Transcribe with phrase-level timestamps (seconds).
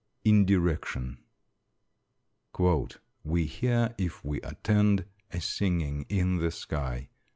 [0.25, 1.19] INDIRECTION.
[3.23, 7.09] "We hear, if we attend, a singing in the sky."